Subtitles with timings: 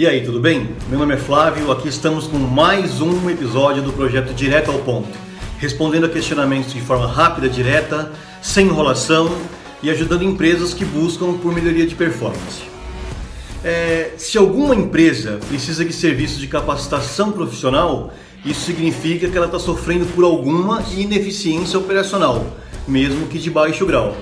[0.00, 0.66] E aí, tudo bem?
[0.88, 5.10] Meu nome é Flávio, aqui estamos com mais um episódio do projeto Direto ao Ponto,
[5.58, 8.10] respondendo a questionamentos de forma rápida, direta,
[8.40, 9.30] sem enrolação
[9.82, 12.62] e ajudando empresas que buscam por melhoria de performance.
[13.62, 18.10] É, se alguma empresa precisa de serviços de capacitação profissional,
[18.42, 22.46] isso significa que ela está sofrendo por alguma ineficiência operacional,
[22.88, 24.16] mesmo que de baixo grau.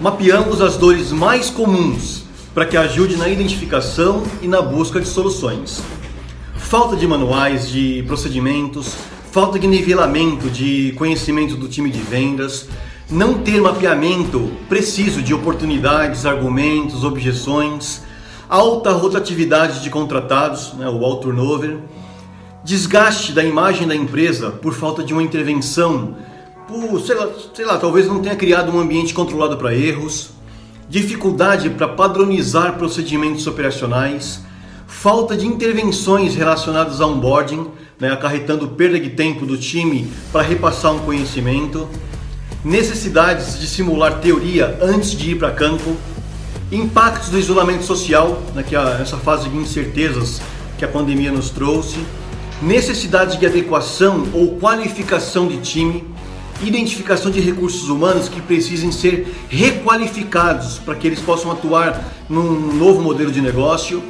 [0.00, 5.82] Mapeamos as dores mais comuns para que ajude na identificação e na busca de soluções.
[6.56, 8.96] Falta de manuais de procedimentos,
[9.30, 12.68] falta de nivelamento de conhecimento do time de vendas,
[13.10, 18.02] não ter mapeamento preciso de oportunidades, argumentos, objeções,
[18.48, 21.78] alta rotatividade de contratados, né, o alto turnover,
[22.64, 26.16] desgaste da imagem da empresa por falta de uma intervenção,
[26.66, 30.30] por, sei lá, sei lá talvez não tenha criado um ambiente controlado para erros,
[30.88, 34.40] dificuldade para padronizar procedimentos operacionais,
[34.86, 37.66] falta de intervenções relacionadas a onboarding,
[38.00, 41.88] né, acarretando perda de tempo do time para repassar um conhecimento,
[42.64, 45.96] necessidades de simular teoria antes de ir para campo,
[46.72, 50.40] impactos do isolamento social, né, que é essa fase de incertezas
[50.78, 51.98] que a pandemia nos trouxe,
[52.62, 56.04] necessidade de adequação ou qualificação de time,
[56.62, 63.00] identificação de recursos humanos que precisem ser requalificados para que eles possam atuar num novo
[63.00, 64.02] modelo de negócio,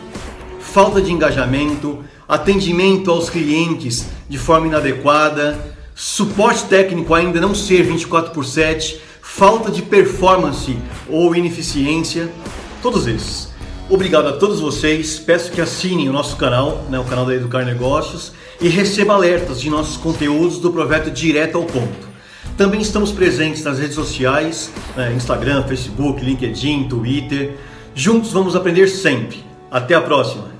[0.60, 8.32] falta de engajamento, atendimento aos clientes de forma inadequada, suporte técnico ainda não ser 24
[8.32, 10.76] por 7, falta de performance
[11.08, 12.30] ou ineficiência,
[12.82, 13.48] todos esses.
[13.91, 15.19] Obrigado a todos vocês.
[15.19, 19.58] Peço que assinem o nosso canal, né, o canal da Educar Negócios, e receba alertas
[19.58, 22.08] de nossos conteúdos do projeto Direto ao Ponto.
[22.59, 27.56] Também estamos presentes nas redes sociais, né, Instagram, Facebook, LinkedIn, Twitter.
[27.95, 29.45] Juntos vamos aprender sempre.
[29.70, 30.58] Até a próxima!